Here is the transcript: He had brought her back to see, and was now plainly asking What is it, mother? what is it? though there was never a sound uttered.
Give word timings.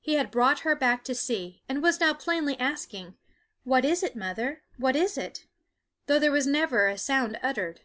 He 0.00 0.14
had 0.14 0.30
brought 0.30 0.60
her 0.60 0.76
back 0.76 1.02
to 1.02 1.12
see, 1.12 1.60
and 1.68 1.82
was 1.82 1.98
now 1.98 2.14
plainly 2.14 2.56
asking 2.60 3.16
What 3.64 3.84
is 3.84 4.04
it, 4.04 4.14
mother? 4.14 4.62
what 4.76 4.94
is 4.94 5.18
it? 5.18 5.48
though 6.06 6.20
there 6.20 6.30
was 6.30 6.46
never 6.46 6.86
a 6.86 6.96
sound 6.96 7.36
uttered. 7.42 7.80